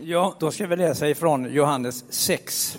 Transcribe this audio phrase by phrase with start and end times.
[0.00, 2.78] Ja, då ska vi läsa ifrån Johannes 6.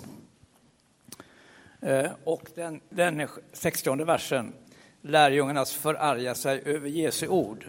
[1.80, 4.52] Eh, och den, den 60 versen,
[5.02, 7.64] lärjungarnas förargar sig över Jesu ord.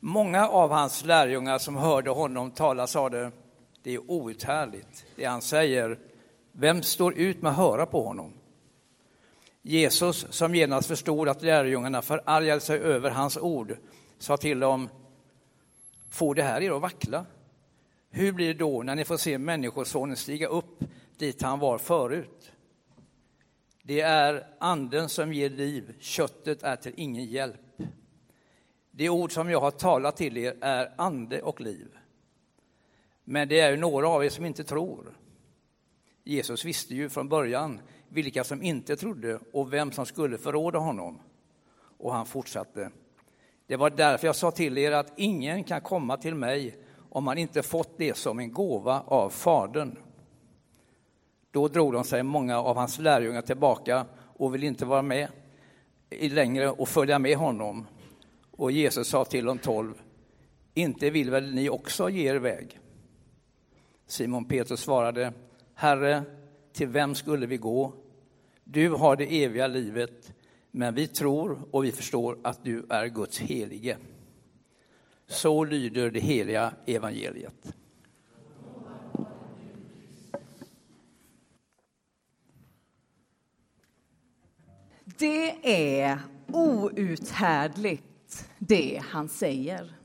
[0.00, 3.30] Många av hans lärjungar som hörde honom tala sade,
[3.82, 5.98] det är outhärdligt det han säger.
[6.52, 8.32] Vem står ut med att höra på honom?
[9.62, 13.76] Jesus, som genast förstod att lärjungarna förargade sig över hans ord,
[14.18, 14.88] sa till dem,
[16.10, 17.26] får det här er att vackla?
[18.16, 20.84] Hur blir det då när ni får se Människosonen stiga upp
[21.16, 22.52] dit han var förut?
[23.82, 27.82] Det är anden som ger liv, köttet är till ingen hjälp.
[28.90, 31.88] Det ord som jag har talat till er är ande och liv.
[33.24, 35.18] Men det är ju några av er som inte tror.
[36.24, 41.20] Jesus visste ju från början vilka som inte trodde och vem som skulle förråda honom.
[41.98, 42.90] Och han fortsatte.
[43.66, 46.83] Det var därför jag sa till er att ingen kan komma till mig
[47.14, 49.98] om han inte fått det som en gåva av Fadern.
[51.50, 55.28] Då drog de sig många av hans lärjungar tillbaka och ville inte vara med
[56.10, 57.86] längre och följa med honom.
[58.50, 60.02] Och Jesus sa till de tolv,
[60.74, 62.78] inte vill väl ni också ge er väg?
[64.06, 65.32] Simon Petrus svarade,
[65.74, 66.22] Herre,
[66.72, 67.92] till vem skulle vi gå?
[68.64, 70.32] Du har det eviga livet,
[70.70, 73.96] men vi tror och vi förstår att du är Guds helige.
[75.26, 77.74] Så lyder det heliga evangeliet.
[85.04, 85.72] Det
[86.02, 89.96] är outhärdligt, det han säger.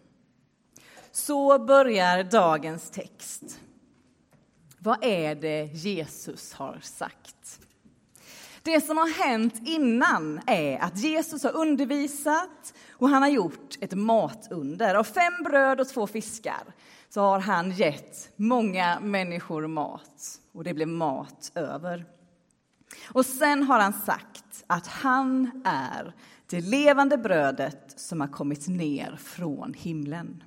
[1.11, 3.59] Så börjar dagens text.
[4.77, 7.59] Vad är det Jesus har sagt?
[8.63, 13.93] Det som har hänt innan är att Jesus har undervisat och han har gjort ett
[13.93, 14.95] matunder.
[14.95, 16.63] Av fem bröd och två fiskar
[17.09, 22.05] så har han gett många människor mat och det blev mat över.
[23.13, 26.15] Och sen har han sagt att han är
[26.49, 30.43] det levande brödet som har kommit ner från himlen.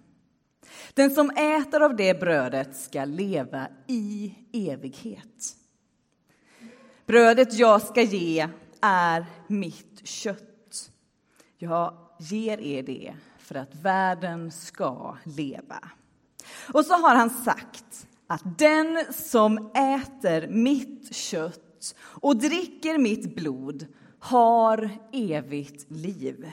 [0.95, 5.57] Den som äter av det brödet ska leva i evighet.
[7.07, 8.49] Brödet jag ska ge
[8.81, 10.91] är mitt kött.
[11.59, 15.89] Jag ger er det för att världen ska leva.
[16.73, 23.87] Och så har han sagt att den som äter mitt kött och dricker mitt blod
[24.19, 26.51] har evigt liv.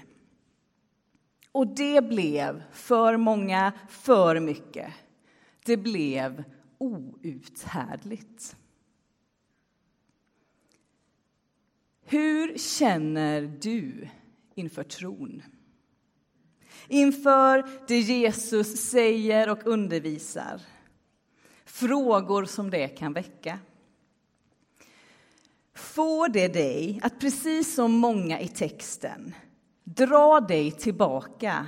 [1.51, 4.93] Och det blev för många för mycket.
[5.65, 6.43] Det blev
[6.77, 8.55] outhärdligt.
[12.05, 14.07] Hur känner du
[14.59, 15.43] inför tron?
[16.87, 20.61] Inför det Jesus säger och undervisar.
[21.65, 23.59] Frågor som det kan väcka.
[25.73, 29.33] Får det dig att, precis som många i texten,
[29.83, 31.67] dra dig tillbaka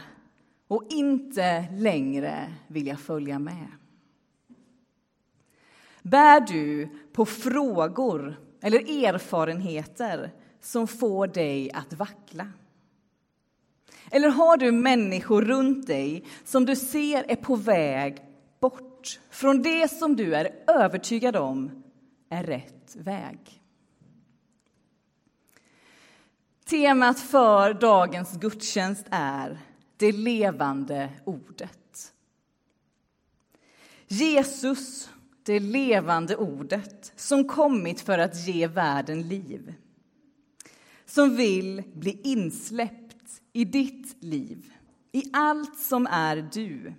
[0.68, 3.68] och inte längre vilja följa med?
[6.02, 12.48] Bär du på frågor eller erfarenheter som får dig att vackla?
[14.12, 18.18] Eller har du människor runt dig som du ser är på väg
[18.60, 21.84] bort från det som du är övertygad om
[22.30, 23.62] är rätt väg?
[26.66, 29.60] Temat för dagens gudstjänst är
[29.98, 32.14] det levande ordet.
[34.08, 35.10] Jesus,
[35.44, 39.74] det levande ordet som kommit för att ge världen liv.
[41.06, 43.01] Som vill bli insläppt
[43.54, 44.74] i ditt liv,
[45.12, 46.94] i allt som är du.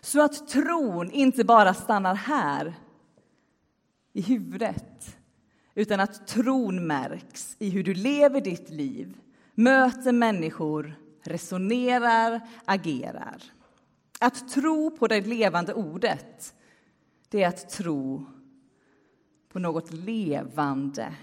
[0.00, 2.74] Så att tron inte bara stannar här,
[4.12, 5.16] i huvudet
[5.74, 9.18] utan att tron märks i hur du lever ditt liv,
[9.54, 13.42] möter människor, resonerar, agerar.
[14.20, 16.54] Att tro på det levande ordet,
[17.28, 18.26] det är att tro
[19.48, 21.14] på något levande.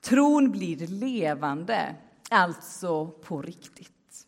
[0.00, 1.94] Tron blir levande,
[2.30, 4.26] alltså på riktigt.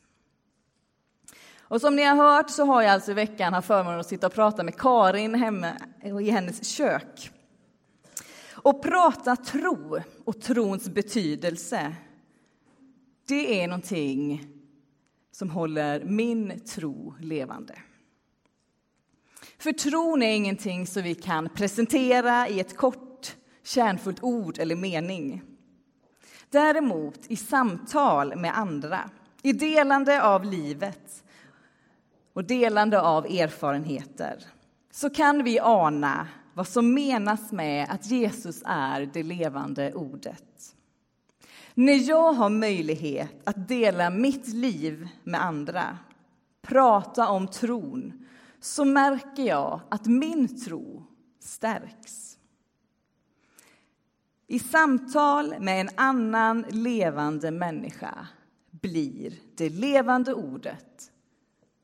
[1.72, 4.26] Och som ni har hört så har jag alltså i veckan haft förmånen att sitta
[4.26, 5.72] och prata med Karin hemma
[6.22, 7.31] i hennes kök.
[8.52, 11.94] Och prata tro och trons betydelse,
[13.26, 14.46] det är någonting
[15.32, 17.78] som håller min tro levande.
[19.58, 25.51] För tron är ingenting som vi kan presentera i ett kort, kärnfullt ord eller mening.
[26.52, 29.10] Däremot i samtal med andra,
[29.43, 31.25] i delande av livet
[32.32, 34.44] och delande av erfarenheter
[34.90, 40.75] så kan vi ana vad som menas med att Jesus är det levande ordet.
[41.75, 45.98] När jag har möjlighet att dela mitt liv med andra,
[46.62, 48.26] prata om tron,
[48.60, 51.02] så märker jag att min tro
[51.40, 52.38] stärks.
[54.52, 58.26] I samtal med en annan levande människa
[58.70, 61.12] blir det levande ordet,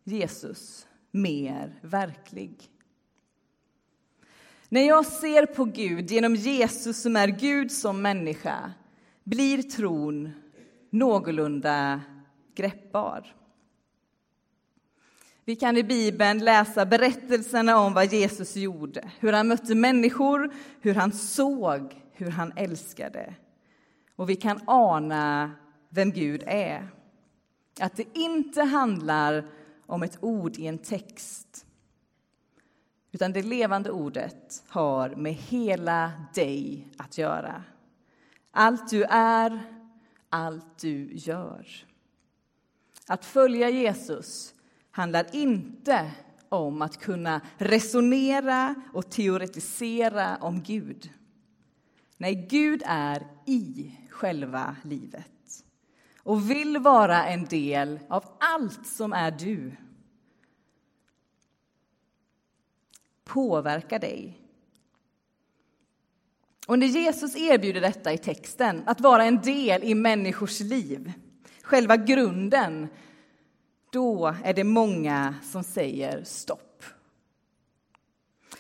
[0.05, 2.71] Jesus, mer verklig.
[4.69, 8.73] När jag ser på Gud genom Jesus som är Gud som människa
[9.25, 10.31] blir tron
[10.91, 12.01] någorlunda
[12.55, 13.35] greppbar.
[15.45, 20.95] Vi kan i Bibeln läsa berättelserna om vad Jesus gjorde, hur han mötte människor, hur
[20.95, 23.35] han såg, hur han älskade.
[24.17, 25.53] Och vi kan ana
[25.89, 26.89] vem Gud är.
[27.81, 29.47] Att det inte handlar
[29.87, 31.67] om ett ord i en text
[33.13, 37.65] utan det levande ordet har med hela dig att göra.
[38.51, 39.61] Allt du är,
[40.29, 41.67] allt du gör.
[43.07, 44.55] Att följa Jesus
[44.91, 46.11] handlar inte
[46.49, 51.11] om att kunna resonera och teoretisera om Gud.
[52.21, 55.65] Nej, Gud är i själva livet
[56.19, 59.73] och vill vara en del av allt som är du.
[63.25, 64.41] Påverka dig.
[66.67, 71.13] Och när Jesus erbjuder detta i texten, att vara en del i människors liv,
[71.63, 72.89] själva grunden,
[73.93, 76.68] då är det många som säger stopp.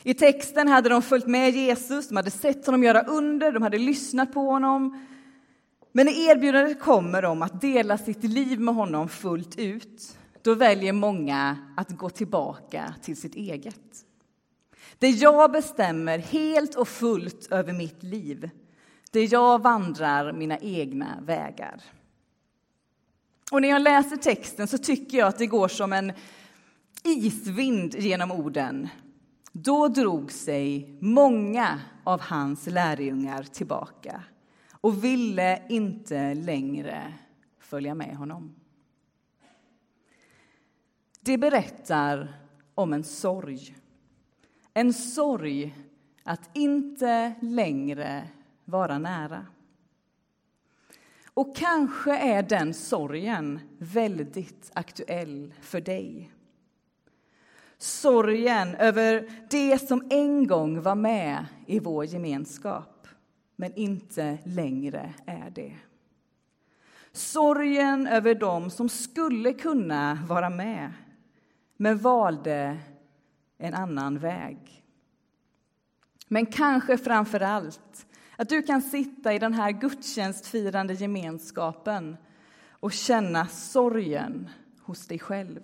[0.08, 3.78] I texten hade de följt med Jesus, de hade sett honom göra under, de hade
[3.78, 5.06] lyssnat på honom.
[5.93, 10.93] Men när erbjudandet kommer om att dela sitt liv med honom fullt ut, då väljer
[10.93, 14.05] många att gå tillbaka till sitt eget.
[14.99, 18.50] Det jag bestämmer helt och fullt över mitt liv,
[19.11, 21.82] det jag vandrar mina egna vägar.
[23.52, 26.12] Och när jag läser texten så tycker jag att det går som en
[27.04, 28.88] isvind genom orden.
[29.60, 34.25] Då drog sig många av hans lärjungar tillbaka
[34.70, 37.14] och ville inte längre
[37.58, 38.55] följa med honom.
[41.20, 42.40] Det berättar
[42.75, 43.76] om en sorg.
[44.75, 45.76] En sorg
[46.25, 48.28] att inte längre
[48.64, 49.46] vara nära.
[51.25, 56.32] Och kanske är den sorgen väldigt aktuell för dig.
[57.78, 63.08] Sorgen över det som en gång var med i vår gemenskap,
[63.56, 65.76] men inte längre är det.
[67.12, 70.92] Sorgen över dem som skulle kunna vara med,
[71.76, 72.78] men valde
[73.58, 74.84] en annan väg.
[76.28, 82.16] Men kanske framför allt att du kan sitta i den här gudstjänstfirande gemenskapen
[82.70, 84.48] och känna sorgen
[84.82, 85.60] hos dig själv.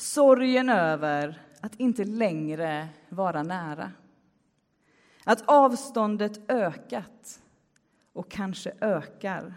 [0.00, 3.92] Sorgen över att inte längre vara nära.
[5.24, 7.42] Att avståndet ökat
[8.12, 9.54] och kanske ökar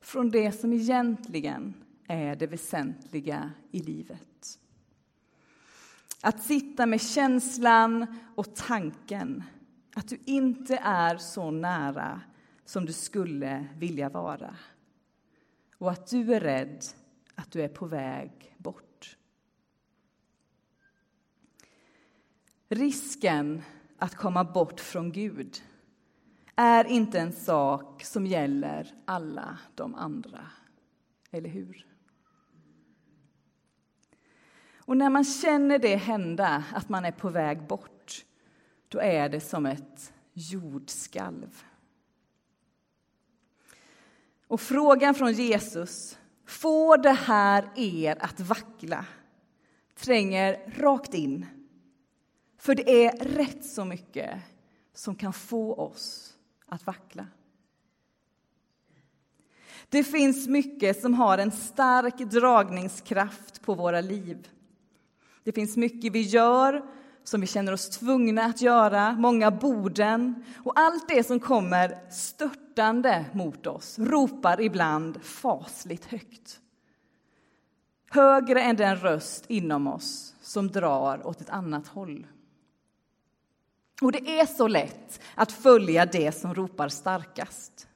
[0.00, 1.74] från det som egentligen
[2.06, 4.58] är det väsentliga i livet.
[6.20, 9.42] Att sitta med känslan och tanken
[9.94, 12.20] att du inte är så nära
[12.64, 14.56] som du skulle vilja vara
[15.78, 16.84] och att du är rädd
[17.34, 18.87] att du är på väg bort.
[22.68, 23.62] Risken
[23.98, 25.62] att komma bort från Gud
[26.56, 30.46] är inte en sak som gäller alla de andra,
[31.30, 31.86] eller hur?
[34.76, 38.24] Och när man känner det hända, att man är på väg bort,
[38.88, 41.62] då är det som ett jordskalv.
[44.46, 49.06] Och frågan från Jesus, får det här er att vackla?
[49.94, 51.46] Tränger rakt in.
[52.58, 54.40] För det är rätt så mycket
[54.94, 56.34] som kan få oss
[56.66, 57.26] att vackla.
[59.88, 64.48] Det finns mycket som har en stark dragningskraft på våra liv.
[65.44, 66.82] Det finns mycket vi gör
[67.24, 73.24] som vi känner oss tvungna att göra, många borden och allt det som kommer störtande
[73.32, 76.60] mot oss ropar ibland fasligt högt.
[78.10, 82.26] Högre än den röst inom oss som drar åt ett annat håll.
[84.02, 87.88] Och det är så lätt att följa det som ropar starkast.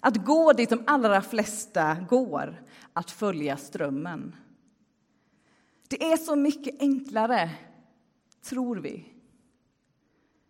[0.00, 4.36] Att gå dit de allra flesta går, att följa strömmen.
[5.88, 7.50] Det är så mycket enklare
[8.42, 9.04] tror vi.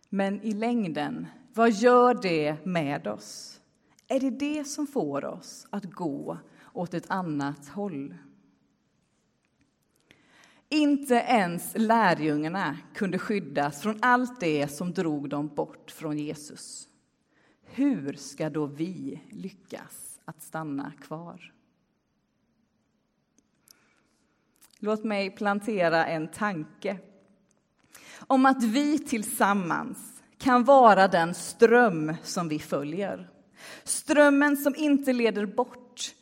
[0.09, 3.59] Men i längden, vad gör det med oss?
[4.07, 6.37] Är det det som får oss att gå
[6.73, 8.15] åt ett annat håll?
[10.73, 16.87] Inte ens lärjungarna kunde skyddas från allt det som drog dem bort från Jesus.
[17.63, 21.53] Hur ska då vi lyckas att stanna kvar?
[24.79, 26.97] Låt mig plantera en tanke
[28.27, 33.29] om att vi tillsammans kan vara den ström som vi följer.
[33.83, 36.15] Strömmen som inte leder bort,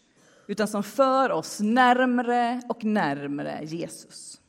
[0.48, 4.41] utan som för oss närmre och närmre Jesus.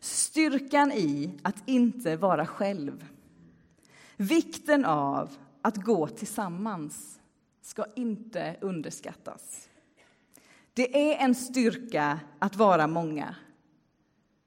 [0.00, 3.06] Styrkan i att inte vara själv.
[4.16, 7.20] Vikten av att gå tillsammans
[7.62, 9.68] ska inte underskattas.
[10.74, 13.36] Det är en styrka att vara många,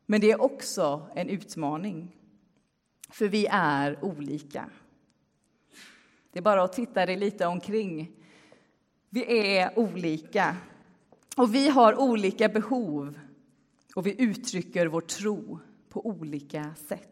[0.05, 2.15] men det är också en utmaning.
[3.09, 4.69] För vi är olika.
[6.31, 8.11] Det är bara att titta dig lite omkring.
[9.09, 10.55] Vi är olika,
[11.37, 13.19] och vi har olika behov
[13.95, 17.07] och vi uttrycker vår tro på olika sätt.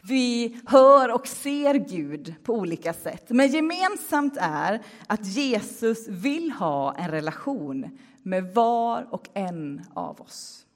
[0.00, 6.94] Vi hör och ser Gud på olika sätt, men gemensamt är att Jesus vill ha
[6.94, 10.66] en relation med var och en av oss.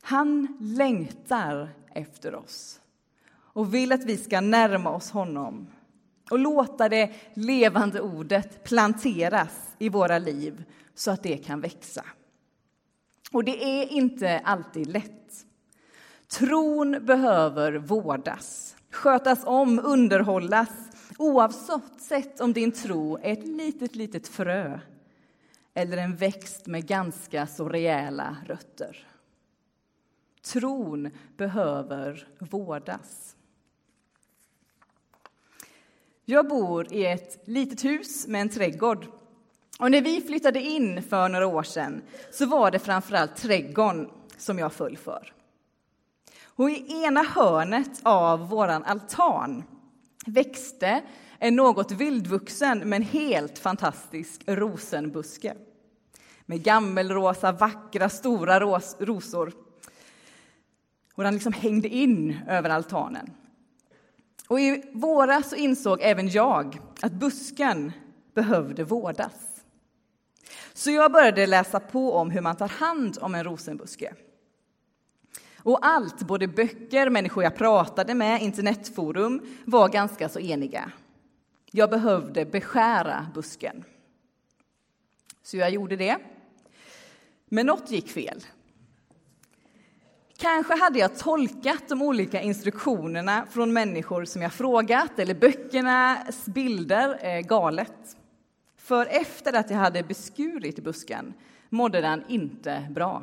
[0.00, 2.80] Han längtar efter oss
[3.34, 5.66] och vill att vi ska närma oss honom
[6.30, 12.04] och låta det levande ordet planteras i våra liv så att det kan växa.
[13.32, 15.46] Och det är inte alltid lätt.
[16.28, 20.70] Tron behöver vårdas, skötas om, underhållas
[21.18, 24.80] oavsett om din tro är ett litet, litet frö
[25.74, 29.08] eller en växt med ganska så rejäla rötter.
[30.42, 33.36] Tron behöver vårdas.
[36.24, 39.06] Jag bor i ett litet hus med en trädgård.
[39.78, 42.02] Och när vi flyttade in för några år sedan
[42.32, 45.32] så var det framförallt trädgården som jag föll för.
[46.44, 49.64] Och i ena hörnet av vår altan
[50.26, 51.02] växte
[51.38, 55.54] en något vildvuxen men helt fantastisk rosenbuske
[56.46, 59.52] med gammelrosa, vackra, stora ros rosor.
[61.14, 63.30] Och den liksom hängde in över altanen.
[64.48, 67.92] Och I våras så insåg även jag att busken
[68.34, 69.55] behövde vårdas.
[70.76, 74.14] Så jag började läsa på om hur man tar hand om en rosenbuske.
[75.56, 80.92] Och allt, både böcker, människor jag pratade med, internetforum, var ganska så eniga.
[81.70, 83.84] Jag behövde beskära busken.
[85.42, 86.18] Så jag gjorde det.
[87.48, 88.40] Men något gick fel.
[90.36, 97.18] Kanske hade jag tolkat de olika instruktionerna från människor som jag frågat eller böckernas bilder
[97.22, 98.16] eh, galet.
[98.86, 101.34] För efter att jag hade beskurit busken
[101.68, 103.22] mådde den inte bra.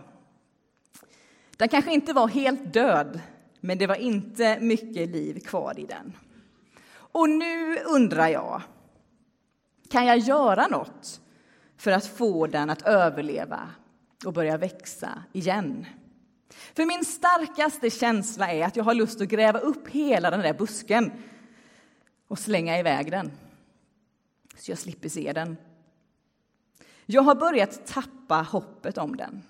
[1.58, 3.20] Den kanske inte var helt död,
[3.60, 6.18] men det var inte mycket liv kvar i den.
[6.94, 8.62] Och nu undrar jag,
[9.90, 11.22] kan jag göra något
[11.78, 13.70] för att få den att överleva
[14.26, 15.86] och börja växa igen?
[16.50, 20.54] För min starkaste känsla är att jag har lust att gräva upp hela den där
[20.54, 21.12] busken
[22.28, 23.32] och slänga iväg den,
[24.56, 25.58] så jag slipper se den.
[27.06, 29.42] Jag har börjat tappa hoppet om den.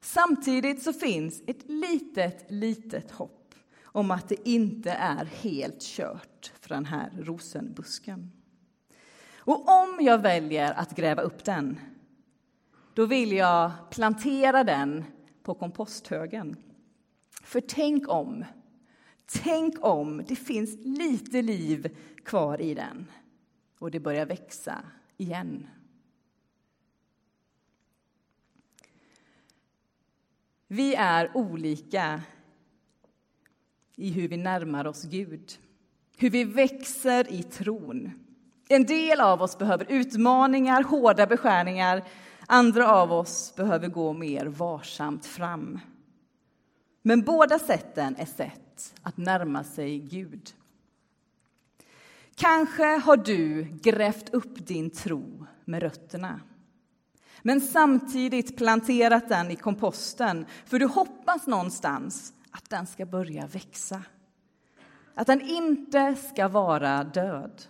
[0.00, 6.68] Samtidigt så finns ett litet, litet hopp om att det inte är helt kört för
[6.68, 8.32] den här rosenbusken.
[9.36, 11.80] Och om jag väljer att gräva upp den,
[12.94, 15.04] då vill jag plantera den
[15.42, 16.56] på komposthögen.
[17.42, 18.44] För tänk om,
[19.26, 23.06] tänk om det finns lite liv kvar i den
[23.78, 24.82] och det börjar växa
[25.16, 25.66] igen.
[30.66, 32.22] Vi är olika
[33.96, 35.58] i hur vi närmar oss Gud,
[36.16, 38.10] hur vi växer i tron.
[38.68, 42.04] En del av oss behöver utmaningar, hårda beskärningar.
[42.46, 45.80] Andra av oss behöver gå mer varsamt fram.
[47.02, 50.54] Men båda sätten är sätt att närma sig Gud.
[52.34, 56.40] Kanske har du grävt upp din tro med rötterna
[57.46, 64.02] men samtidigt planterat den i komposten för du hoppas någonstans att den ska börja växa.
[65.14, 67.62] Att den inte ska vara död.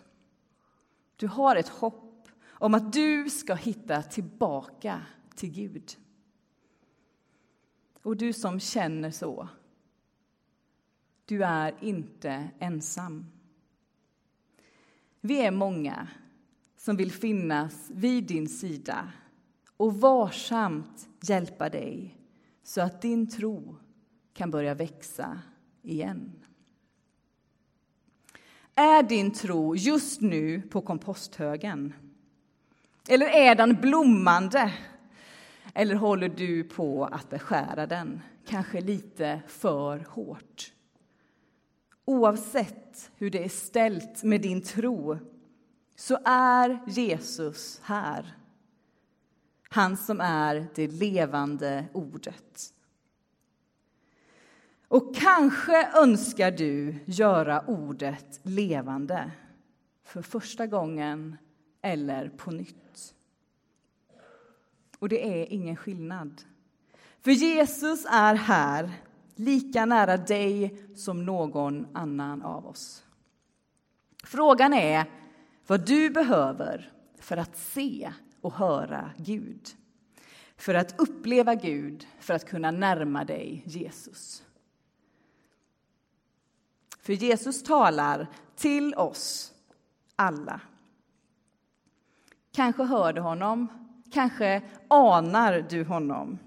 [1.16, 5.02] Du har ett hopp om att du ska hitta tillbaka
[5.34, 5.96] till Gud.
[8.02, 9.48] Och du som känner så,
[11.24, 13.26] du är inte ensam.
[15.26, 16.08] Vi är många
[16.76, 19.12] som vill finnas vid din sida
[19.76, 22.18] och varsamt hjälpa dig
[22.62, 23.76] så att din tro
[24.34, 25.38] kan börja växa
[25.82, 26.32] igen.
[28.74, 31.92] Är din tro just nu på komposthögen?
[33.08, 34.74] Eller är den blommande?
[35.74, 40.73] Eller håller du på att beskära den, kanske lite för hårt?
[42.04, 45.18] Oavsett hur det är ställt med din tro
[45.96, 48.36] så är Jesus här.
[49.70, 52.74] Han som är det levande ordet.
[54.88, 59.30] Och kanske önskar du göra ordet levande
[60.02, 61.36] för första gången
[61.82, 63.14] eller på nytt.
[64.98, 66.42] Och det är ingen skillnad.
[67.20, 68.92] För Jesus är här,
[69.34, 73.04] lika nära dig som någon annan av oss.
[74.24, 75.04] Frågan är
[75.66, 79.68] vad du behöver för att se och höra Gud.
[80.56, 84.42] För att uppleva Gud, för att kunna närma dig Jesus.
[87.00, 88.26] För Jesus talar
[88.56, 89.52] till oss
[90.16, 90.60] alla.
[92.52, 93.68] Kanske hör du honom,
[94.12, 96.38] kanske anar du honom.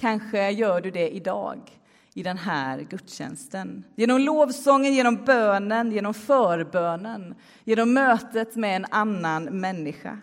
[0.00, 1.80] Kanske gör du det idag
[2.14, 3.84] i den här gudstjänsten.
[3.96, 10.18] Genom lovsången, genom bönen, genom förbönen, genom mötet med en annan människa.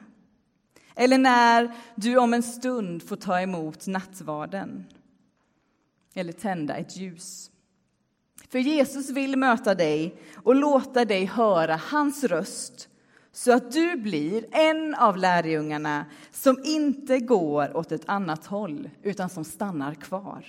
[0.96, 4.86] Eller när du om en stund får ta emot nattvarden
[6.14, 7.52] eller tända ett ljus.
[8.50, 12.90] För Jesus vill möta dig och låta dig höra hans röst
[13.36, 19.30] så att du blir en av lärjungarna som inte går åt ett annat håll utan
[19.30, 20.46] som stannar kvar.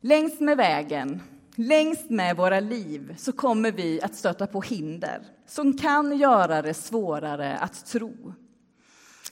[0.00, 1.22] Längs med vägen,
[1.54, 6.74] längs med våra liv så kommer vi att stöta på hinder som kan göra det
[6.74, 8.34] svårare att tro.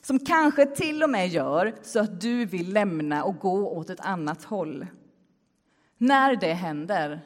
[0.02, 4.00] Som kanske till och med gör så att du vill lämna och gå åt ett
[4.00, 4.86] annat håll.
[5.98, 7.20] När det händer,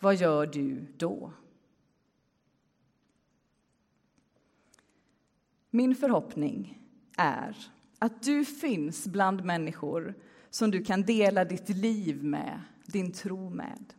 [0.00, 1.32] vad gör du då?
[5.74, 6.78] Min förhoppning
[7.16, 7.56] är
[7.98, 10.14] att du finns bland människor
[10.50, 13.92] som du kan dela ditt liv med, din tro med.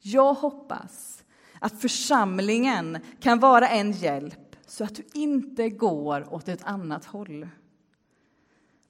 [0.00, 1.24] Jag hoppas
[1.58, 7.48] att församlingen kan vara en hjälp så att du inte går åt ett annat håll.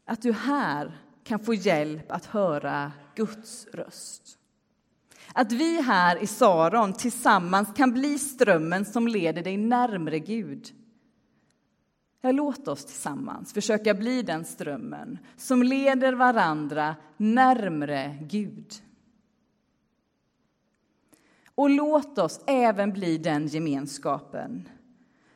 [0.05, 4.39] Att du här kan få hjälp att höra Guds röst.
[5.33, 10.73] Att vi här i Saron tillsammans kan bli strömmen som leder dig närmre Gud.
[12.25, 18.73] Ja, låt oss tillsammans försöka bli den strömmen som leder varandra närmre Gud.
[21.55, 24.69] Och låt oss även bli den gemenskapen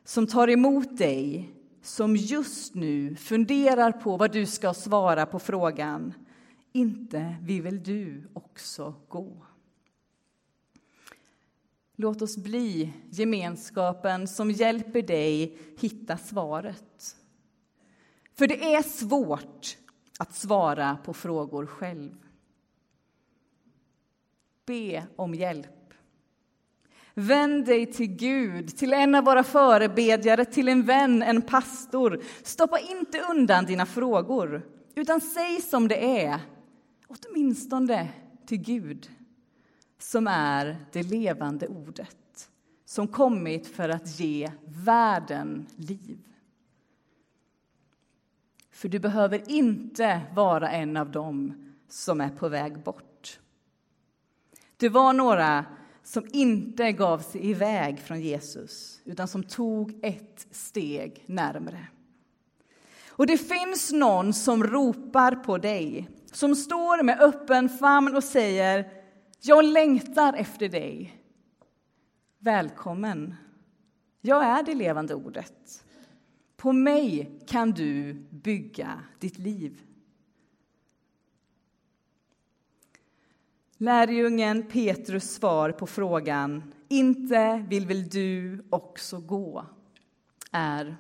[0.05, 1.51] som tar emot dig
[1.83, 6.15] som just nu funderar på vad du ska svara på frågan
[6.73, 9.46] inte vill väl du också gå?
[11.97, 17.17] Låt oss bli gemenskapen som hjälper dig hitta svaret.
[18.35, 19.77] För det är svårt
[20.19, 22.15] att svara på frågor själv.
[24.67, 25.67] Be om hjälp.
[27.15, 32.23] Vänd dig till Gud, till en av våra förebedjare, till en vän, en pastor.
[32.43, 36.41] Stoppa inte undan dina frågor, utan säg som det är,
[37.07, 38.09] åtminstone
[38.47, 39.11] till Gud
[39.99, 42.51] som är det levande ordet
[42.85, 46.19] som kommit för att ge världen liv.
[48.71, 51.55] För du behöver inte vara en av dem
[51.89, 53.41] som är på väg bort.
[54.77, 55.65] Det var några
[56.03, 61.87] som inte gav sig iväg från Jesus utan som tog ett steg närmre.
[63.09, 68.96] Och det finns någon som ropar på dig som står med öppen famn och säger
[69.49, 71.23] jag längtar efter dig.
[72.39, 73.35] Välkommen.
[74.21, 75.85] Jag är det levande ordet.
[76.57, 79.83] På mig kan du bygga ditt liv.
[83.77, 89.67] Lärjungen Petrus svar på frågan inte vill väl du också gå
[90.53, 90.97] är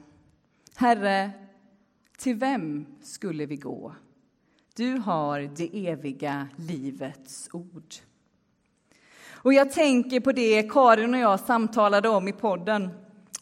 [0.74, 1.30] Herre,
[2.18, 3.94] till vem skulle vi gå?
[4.74, 7.94] Du har det eviga livets ord.
[9.46, 12.88] Och jag tänker på det Karin och jag samtalade om i podden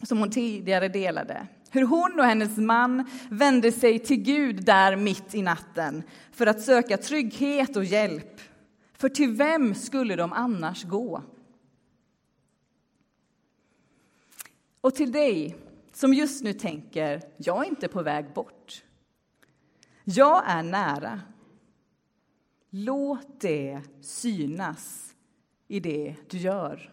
[0.02, 1.46] som hon tidigare delade.
[1.70, 6.62] Hur hon och hennes man vände sig till Gud där mitt i natten för att
[6.62, 8.40] söka trygghet och hjälp.
[8.92, 11.22] För till vem skulle de annars gå?
[14.80, 15.56] Och till dig
[15.92, 18.84] som just nu tänker, jag är inte på väg bort.
[20.04, 21.20] Jag är nära.
[22.70, 25.13] Låt det synas
[25.74, 26.90] i det du gör.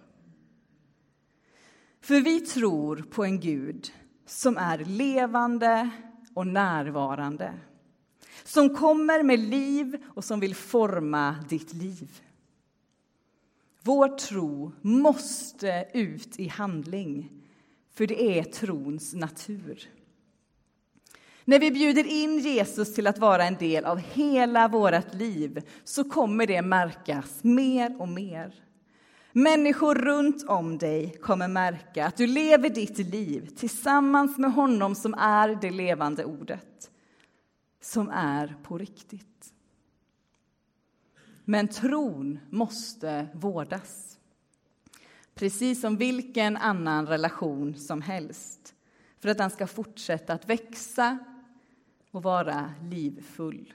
[2.01, 3.93] För vi tror på en Gud
[4.25, 5.89] som är levande
[6.33, 7.53] och närvarande
[8.43, 12.21] som kommer med liv och som vill forma ditt liv.
[13.81, 17.31] Vår tro måste ut i handling,
[17.93, 19.89] för det är trons natur.
[21.45, 26.03] När vi bjuder in Jesus till att vara en del av hela vårt liv så
[26.03, 28.63] kommer det märkas mer och mer.
[29.33, 35.13] Människor runt om dig kommer märka att du lever ditt liv tillsammans med honom som
[35.13, 36.91] är det levande ordet,
[37.81, 39.53] som är på riktigt.
[41.45, 44.17] Men tron måste vårdas,
[45.33, 48.75] precis som vilken annan relation som helst
[49.19, 51.17] för att den ska fortsätta att växa
[52.11, 53.73] och vara livfull.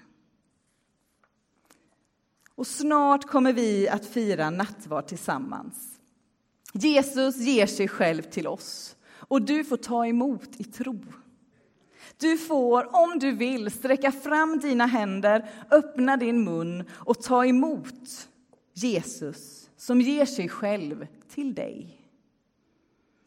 [2.56, 5.98] Och snart kommer vi att fira nattvard tillsammans.
[6.72, 11.00] Jesus ger sig själv till oss och du får ta emot i tro.
[12.18, 18.28] Du får, om du vill, sträcka fram dina händer, öppna din mun och ta emot
[18.72, 22.00] Jesus som ger sig själv till dig.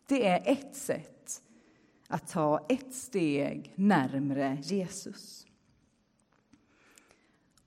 [0.08, 1.42] Det är ett sätt
[2.08, 5.46] att ta ett steg närmre Jesus.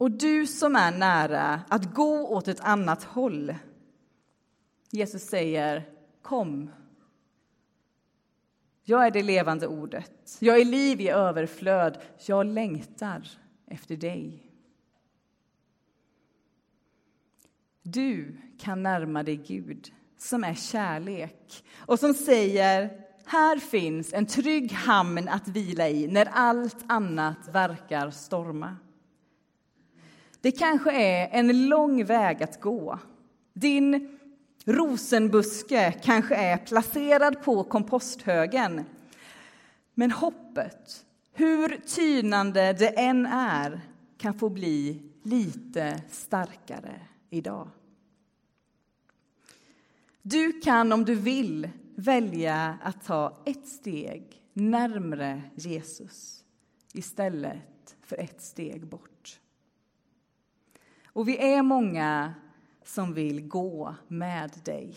[0.03, 3.55] Och du som är nära att gå åt ett annat håll.
[4.91, 5.89] Jesus säger
[6.23, 6.71] kom.
[8.85, 10.37] Jag är det levande ordet.
[10.41, 11.99] Jag är liv i överflöd.
[12.27, 13.29] Jag längtar
[13.67, 14.53] efter dig.
[17.83, 24.73] Du kan närma dig Gud, som är kärlek och som säger här finns en trygg
[24.73, 28.77] hamn att vila i när allt annat verkar storma.
[30.43, 32.99] Det kanske är en lång väg att gå.
[33.53, 34.19] Din
[34.65, 38.85] rosenbuske kanske är placerad på komposthögen.
[39.95, 43.81] Men hoppet, hur tynande det än är,
[44.19, 47.01] kan få bli lite starkare
[47.31, 47.69] idag.
[50.23, 56.45] Du kan, om du vill, välja att ta ett steg närmre Jesus
[56.93, 59.39] istället för ett steg bort.
[61.13, 62.35] Och vi är många
[62.85, 64.97] som vill gå med dig.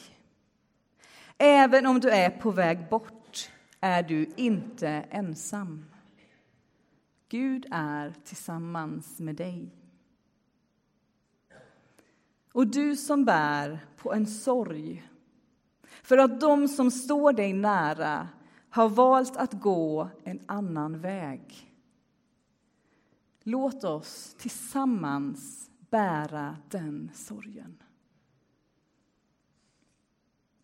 [1.38, 5.86] Även om du är på väg bort är du inte ensam.
[7.30, 9.70] Gud är tillsammans med dig.
[12.52, 15.10] Och du som bär på en sorg
[16.04, 18.28] för att de som står dig nära
[18.70, 21.72] har valt att gå en annan väg.
[23.44, 25.65] Låt oss tillsammans
[25.96, 27.84] bära den sorgen.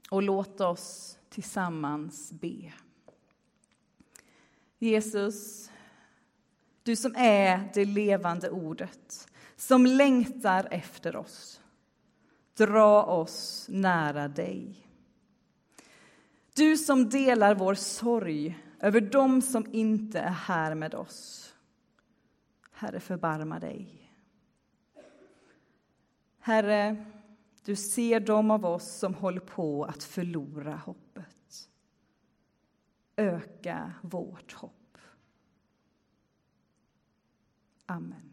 [0.09, 2.73] Och låt oss tillsammans be.
[4.79, 5.71] Jesus,
[6.83, 11.61] du som är det levande ordet som längtar efter oss.
[12.57, 14.87] Dra oss nära dig.
[16.53, 21.53] Du som delar vår sorg över dem som inte är här med oss.
[22.71, 24.00] Herre, förbarma dig.
[26.41, 27.05] Herre,
[27.65, 31.69] du ser dem av oss som håller på att förlora hoppet.
[33.15, 34.97] Öka vårt hopp.
[37.85, 38.30] Amen.